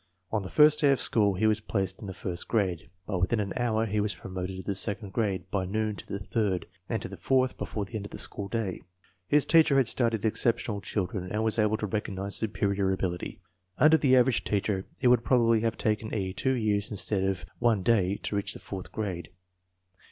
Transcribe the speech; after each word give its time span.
On 0.31 0.41
the 0.41 0.49
first 0.49 0.79
day 0.79 0.91
of 0.91 0.99
school 0.99 1.35
he 1.35 1.45
was 1.45 1.61
placed 1.61 2.01
in 2.01 2.07
the 2.07 2.13
first 2.15 2.47
grade, 2.47 2.89
but 3.05 3.19
within 3.19 3.39
an 3.39 3.53
hour 3.55 3.85
he 3.85 3.99
was 3.99 4.15
promoted 4.15 4.55
to 4.55 4.63
the 4.63 4.73
second 4.73 5.13
grade, 5.13 5.43
by 5.51 5.63
noon 5.67 5.95
to 5.95 6.07
the 6.07 6.17
third, 6.17 6.65
and 6.89 6.99
to 7.03 7.07
the 7.07 7.17
fourth 7.17 7.55
before 7.55 7.85
the 7.85 7.93
end 7.95 8.05
of 8.05 8.11
the 8.11 8.17
school 8.17 8.49
dajfc 8.49 8.79
His 9.27 9.45
teacher 9.45 9.77
had 9.77 9.87
studied 9.87 10.25
exceptional 10.25 10.81
children 10.81 11.31
and 11.31 11.43
was 11.43 11.59
able 11.59 11.77
to 11.77 11.85
recognize 11.85 12.35
superior 12.35 12.91
ability. 12.91 13.41
Under 13.77 13.95
the 13.97 14.17
average 14.17 14.43
teacher 14.43 14.87
it 15.01 15.09
would 15.09 15.23
probably 15.23 15.59
have 15.59 15.77
taken 15.77 16.11
E. 16.15 16.33
two 16.33 16.53
years 16.53 16.89
instead 16.89 17.23
of 17.23 17.45
one 17.59 17.83
day 17.83 18.15
to 18.23 18.35
reach 18.35 18.53
the 18.53 18.59
fourth 18.59 18.91
grade. 18.91 19.29